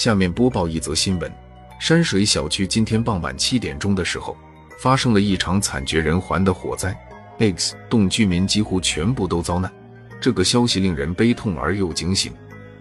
[0.00, 1.30] 下面播报一则新闻：
[1.78, 4.34] 山水小区今天傍晚七点钟的时候，
[4.78, 6.98] 发生了一场惨绝人寰的火灾
[7.38, 9.70] ，X 栋居民几乎全部都遭难。
[10.18, 12.32] 这个消息令人悲痛而又警醒，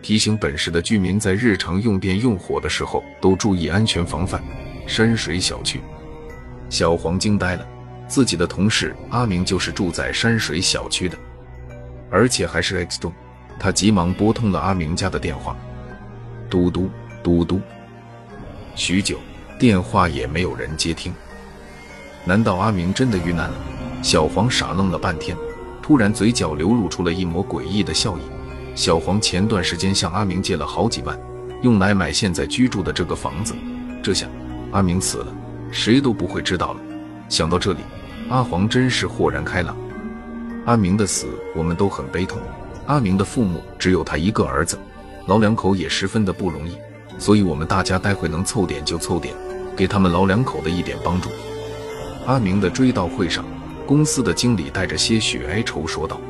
[0.02, 4.42] 提醒本市的居民在日常用电用火的时候都注意安全防范。
[4.88, 5.82] 山水小区，
[6.70, 7.68] 小黄惊呆了，
[8.08, 11.18] 自己的同事阿明就是住在山水小区的，
[12.10, 13.12] 而且还是 X 栋。
[13.60, 15.54] 他急忙拨通了阿明家的电话，
[16.50, 16.90] 嘟嘟。
[17.22, 17.60] 嘟嘟，
[18.76, 19.18] 许久，
[19.60, 21.14] 电话也没有人接听。
[22.26, 23.56] 难道阿明真的遇难了？
[24.02, 25.36] 小黄傻愣了半天，
[25.82, 28.22] 突然嘴角流露出了一抹诡异的笑意。
[28.76, 31.20] 小黄前段时间向阿明借了好几万，
[31.62, 33.54] 用来买现在居住的这个房子。
[34.02, 34.26] 这下
[34.72, 35.34] 阿明死了，
[35.72, 36.80] 谁都不会知道了。
[37.28, 37.80] 想到这里，
[38.30, 39.76] 阿黄真是豁然开朗。
[40.66, 42.40] 阿明的死，我们都很悲痛。
[42.86, 44.80] 阿明的父母只有他一个儿子，
[45.28, 46.78] 老两口也十分的不容易。
[47.20, 49.36] 所以，我们大家待会能凑点就凑点，
[49.76, 51.30] 给他们老两口的一点帮助。
[52.26, 53.44] 阿明的追悼会上，
[53.86, 56.22] 公司的经理带着些许哀愁说道：“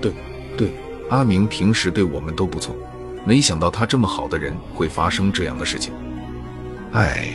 [0.00, 0.12] 对，
[0.56, 0.72] 对，
[1.10, 2.76] 阿明平时对我们都不错，
[3.24, 5.92] 没想到他这么好的人会发生这样的事情。
[6.92, 7.30] 哎，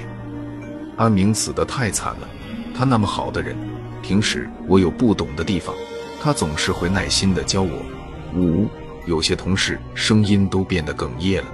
[0.96, 2.30] 阿明死得太惨了。
[2.74, 3.56] 他那么好的人，
[4.02, 5.76] 平时我有不懂的地方，
[6.22, 7.72] 他总是会耐心的教我。
[8.34, 8.68] 呜，
[9.06, 11.48] 有些同事声音都变得哽咽了。”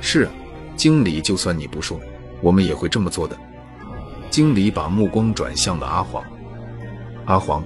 [0.00, 0.32] 是啊，
[0.76, 2.00] 经理，就算你不说，
[2.40, 3.36] 我们也会这么做的。
[4.30, 6.22] 经理把目光转向了阿黄。
[7.26, 7.62] 阿黄，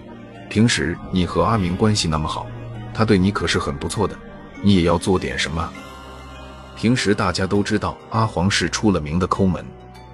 [0.49, 2.47] 平时你和阿明关系那么好，
[2.93, 4.19] 他对你可是很不错的，
[4.63, 5.73] 你也要做点什么。
[6.77, 9.65] 平时大家都知道阿黄是出了名的抠门，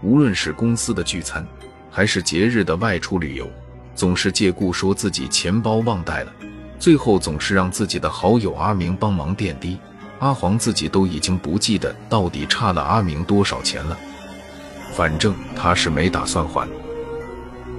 [0.02, 1.46] 无论是公司的聚餐，
[1.90, 3.48] 还是节日的外出旅游，
[3.94, 6.32] 总是借故说自己钱包忘带了，
[6.78, 9.78] 最后总是让自己的好友阿明帮忙垫底。
[10.20, 13.98] 阿黄自己都已经不记得到底差了阿明多少钱了，
[14.94, 16.68] 反正他是没打算还。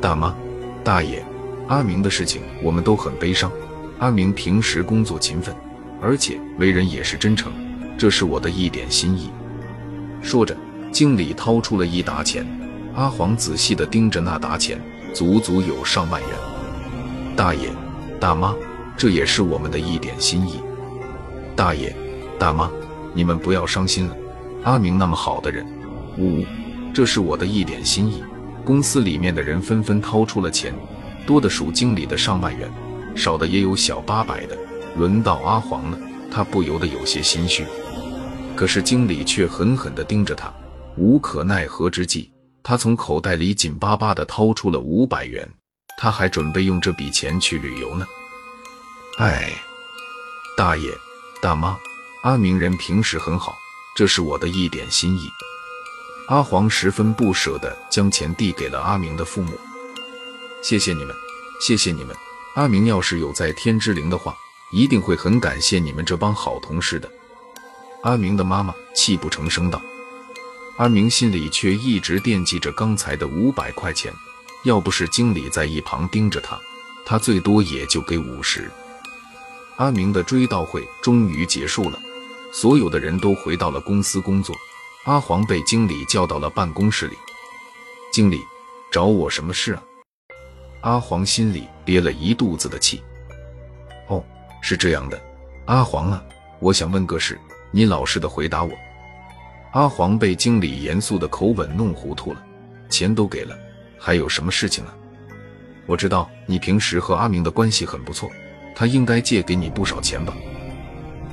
[0.02, 0.36] 大妈、
[0.84, 1.24] 大爷，
[1.68, 3.52] 阿明的事情我们都很悲伤。
[4.00, 5.56] 阿明平时工作勤奋，
[6.02, 7.54] 而且为人也是真诚，
[7.96, 9.30] 这是我的一点心意。
[10.24, 10.58] 说着，
[10.92, 12.44] 经理掏出了一沓钱，
[12.96, 14.82] 阿黄仔细地盯着那沓钱，
[15.14, 16.30] 足足有上万元。
[17.36, 17.70] 大爷、
[18.20, 18.56] 大妈，
[18.98, 20.60] 这也是我们的一点心意。
[21.56, 21.96] 大爷。
[22.42, 22.72] 大妈，
[23.14, 24.18] 你们不要伤心了。
[24.64, 25.64] 阿明那么好的人，
[26.18, 26.44] 呜，
[26.92, 28.24] 这是我的一点心意。
[28.66, 30.74] 公司里面的人纷纷掏出了钱，
[31.24, 32.68] 多的数经理的上万元，
[33.16, 34.58] 少的也有小八百的。
[34.98, 36.00] 轮到阿黄了，
[36.32, 37.64] 他不由得有些心虚。
[38.56, 40.52] 可是经理却狠狠地盯着他，
[40.98, 42.32] 无可奈何之际，
[42.64, 45.48] 他从口袋里紧巴巴地掏出了五百元，
[45.96, 48.08] 他还准备用这笔钱去旅游呢。
[49.20, 49.52] 哎，
[50.58, 50.90] 大爷，
[51.40, 51.78] 大妈。
[52.22, 53.58] 阿明人平时很好，
[53.96, 55.28] 这是我的一点心意。
[56.28, 59.60] 阿黄十分不舍地将钱递给了阿明的父母。
[60.62, 61.16] 谢谢你们，
[61.60, 62.16] 谢谢你们。
[62.54, 64.36] 阿明要是有在天之灵的话，
[64.72, 67.12] 一定会很感谢你们这帮好同事的。
[68.04, 69.82] 阿明的妈妈泣不成声道。
[70.78, 74.14] 阿明心里却一直惦记着刚才的五百块钱，
[74.64, 76.60] 要不是经理在一旁盯着他，
[77.04, 78.70] 他最多也就给五十。
[79.78, 82.00] 阿明的追悼会终于结束了。
[82.52, 84.54] 所有的人都回到了公司工作，
[85.06, 87.16] 阿黄被经理叫到了办公室里。
[88.12, 88.42] 经理，
[88.92, 89.84] 找我什么事啊？
[90.82, 93.02] 阿黄心里憋了一肚子的气。
[94.08, 94.22] 哦，
[94.62, 95.20] 是这样的，
[95.66, 96.22] 阿黄啊，
[96.60, 97.40] 我想问个事，
[97.72, 98.72] 你老实的回答我。
[99.72, 102.44] 阿黄被经理严肃的口吻弄糊涂了。
[102.90, 103.58] 钱都给了，
[103.98, 104.94] 还有什么事情啊？
[105.86, 108.30] 我知道你平时和阿明的关系很不错，
[108.76, 110.34] 他应该借给你不少钱吧？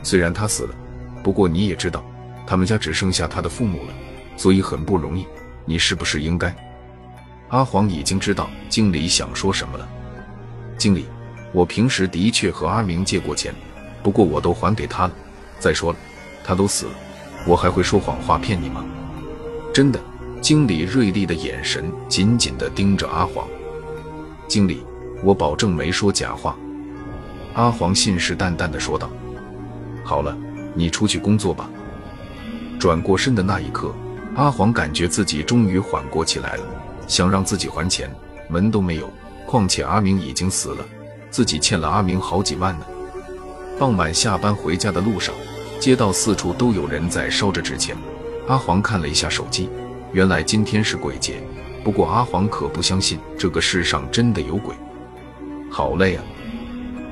[0.05, 0.75] 虽然他死了。
[1.23, 2.05] 不过你也知道，
[2.47, 3.93] 他们家只剩下他的父母了，
[4.37, 5.27] 所以很不容易。
[5.65, 6.55] 你是不是应该？
[7.49, 9.89] 阿黄已经知道经理想说什么了。
[10.77, 11.07] 经理，
[11.53, 13.55] 我平时的确和阿明借过钱，
[14.03, 15.13] 不过我都还给他了。
[15.59, 15.99] 再说了，
[16.45, 16.93] 他都死了，
[17.47, 18.85] 我还会说谎话骗你吗？
[19.75, 20.01] 真的。
[20.41, 23.45] 经理锐利的眼神紧紧地盯着阿黄。
[24.47, 24.85] 经理，
[25.25, 26.57] 我保证没说假话。
[27.55, 29.11] 阿黄信誓旦旦地说道。
[30.05, 30.39] 好了。
[30.79, 31.69] 你出去工作吧。
[32.79, 33.93] 转过身的那一刻，
[34.37, 36.63] 阿黄感觉自己终于缓过气来了。
[37.09, 38.09] 想让自己还钱，
[38.49, 39.11] 门都没有。
[39.45, 40.85] 况且阿明已经死了，
[41.31, 42.87] 自己欠了阿明好几万呢。
[43.79, 45.35] 傍晚下班回家的路上，
[45.81, 47.97] 街道四处都有人在烧着纸钱。
[48.47, 49.69] 阿黄看了一下手机，
[50.13, 51.43] 原来今天是鬼节。
[51.83, 54.75] 不过阿黄可不相信这个世上真的有鬼。
[55.71, 56.23] 好累啊！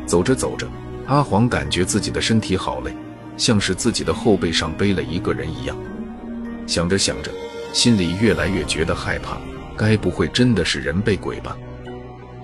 [0.07, 0.69] 走着走着，
[1.07, 2.95] 阿黄感觉自己的身体好累。
[3.37, 5.77] 像是自己的后背上背了一个人一样，
[6.67, 7.31] 想着想着，
[7.73, 9.37] 心里越来越觉得害怕，
[9.77, 11.57] 该不会真的是人被鬼吧？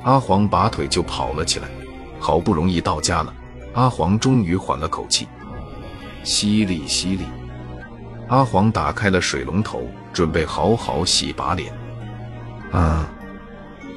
[0.04, 1.68] 阿黄拔腿就跑了起来。
[2.18, 3.34] 好不容易到家了，
[3.72, 5.26] 阿黄终于缓了口气。
[6.22, 7.22] 淅沥淅沥，
[8.28, 11.72] 阿黄打开了水龙头，准备好好洗把脸。
[12.70, 13.10] 啊！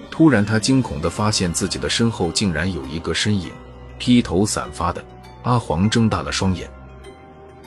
[0.09, 3.51] 突然，他惊恐地发现自己的身后竟然有一个身影，
[3.99, 5.05] 披头散发的。
[5.43, 6.67] 阿黄睁大了双眼，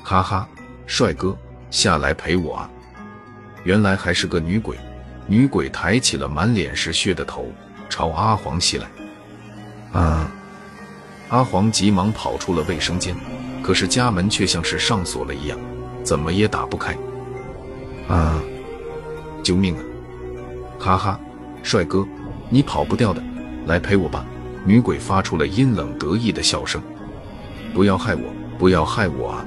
[0.08, 0.49] 哈哈，
[0.87, 1.37] 帅哥，
[1.70, 2.70] 下来陪我啊！
[3.62, 4.75] 原来还是个女鬼。
[5.26, 7.52] 女鬼抬起了满脸是血的头，
[7.90, 8.87] 朝阿黄袭来。
[9.93, 10.32] 啊！
[11.28, 13.14] 阿黄急忙跑出了卫生间。
[13.62, 15.58] 可是家门却像是上锁了一样，
[16.02, 16.96] 怎么也打不开。
[18.08, 18.40] 啊！
[19.43, 19.82] 救命啊！
[20.78, 21.20] 哈哈，
[21.62, 22.08] 帅哥，
[22.49, 23.22] 你跑不掉的，
[23.66, 24.25] 来陪我吧！
[24.64, 26.81] 女鬼发出了阴冷得意的笑声。
[27.75, 29.44] 不要害我，不要害我啊！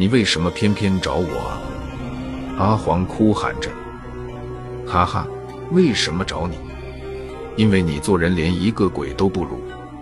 [0.00, 1.60] 你为什么偏偏找我？
[2.56, 3.70] 阿黄哭喊着。
[4.88, 5.28] 哈哈，
[5.72, 6.56] 为什么找你？
[7.54, 9.60] 因为你做人连一个鬼都不如，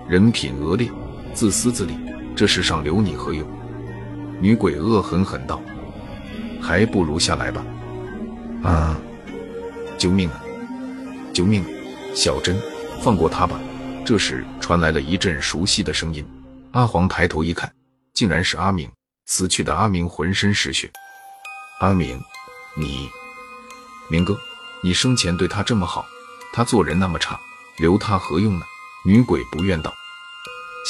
[0.08, 0.88] 人品恶劣，
[1.34, 1.98] 自私自利。
[2.36, 3.44] 这世上留你何用？
[4.40, 5.60] 女鬼恶狠狠道
[6.62, 7.66] ：“还不如下来吧！”
[8.62, 8.96] 啊！
[9.98, 10.40] 救命啊！
[11.32, 11.64] 救命！
[12.14, 12.56] 小珍，
[13.00, 13.58] 放过他吧！
[14.04, 16.24] 这时传来了一阵熟悉的声音。
[16.70, 17.68] 阿黄抬头一看，
[18.14, 18.88] 竟然是阿明。
[19.28, 20.90] 死去的阿明浑身是血。
[21.80, 22.18] 阿明，
[22.74, 23.10] 你，
[24.08, 24.36] 明哥，
[24.82, 26.06] 你生前对他这么好，
[26.50, 27.38] 他做人那么差，
[27.76, 28.64] 留他何用呢？
[29.04, 29.94] 女鬼不愿道：“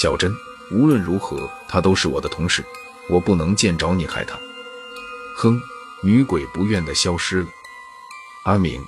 [0.00, 0.32] 小珍。”
[0.70, 2.62] 无论如何，他都是我的同事，
[3.08, 4.38] 我不能见着你害他。
[5.34, 5.60] 哼！
[6.02, 7.48] 女鬼不愿的消失了。
[8.44, 8.84] 阿明，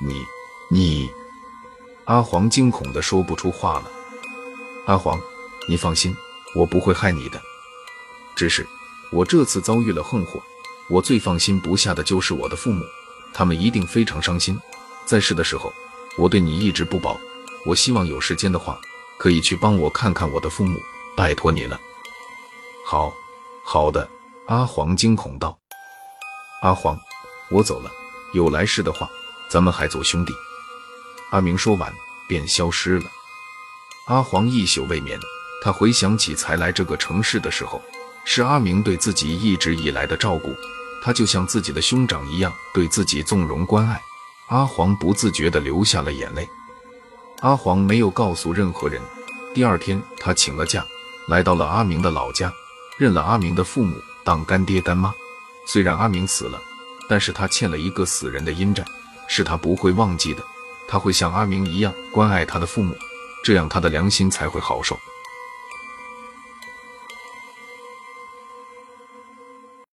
[0.00, 0.26] 你
[0.68, 1.10] 你……
[2.04, 3.90] 阿黄惊恐的说不出话了。
[4.86, 5.18] 阿黄，
[5.68, 6.14] 你放心，
[6.54, 7.40] 我不会害你的。
[8.34, 8.66] 只是
[9.10, 10.40] 我这次遭遇了横祸，
[10.88, 12.84] 我最放心不下的就是我的父母，
[13.32, 14.58] 他们一定非常伤心。
[15.04, 15.72] 在世的时候，
[16.16, 17.18] 我对你一直不薄，
[17.66, 18.80] 我希望有时间的话，
[19.18, 20.78] 可以去帮我看看我的父母。
[21.16, 21.78] 拜托你了，
[22.86, 23.12] 好
[23.64, 24.08] 好的。
[24.46, 25.56] 阿黄惊恐道
[26.62, 26.98] ：“阿黄，
[27.50, 27.90] 我走了，
[28.32, 29.08] 有来世的话，
[29.48, 30.32] 咱们还做兄弟。”
[31.30, 31.92] 阿明说完
[32.28, 33.04] 便消失了。
[34.06, 35.18] 阿黄一宿未眠，
[35.62, 37.82] 他回想起才来这个城市的时候，
[38.24, 40.54] 是阿明对自己一直以来的照顾，
[41.02, 44.00] 他就像自己的兄长一样对自己纵容关爱。
[44.48, 46.48] 阿黄不自觉地流下了眼泪。
[47.40, 49.00] 阿黄没有告诉任何人。
[49.54, 50.84] 第二天，他请了假。
[51.28, 52.52] 来到了阿明的老家，
[52.98, 55.12] 认了阿明的父母当干爹干妈。
[55.66, 56.60] 虽然阿明死了，
[57.08, 58.84] 但是他欠了一个死人的阴债，
[59.28, 60.42] 是他不会忘记的。
[60.88, 62.96] 他会像阿明一样关爱他的父母，
[63.44, 64.98] 这样他的良心才会好受。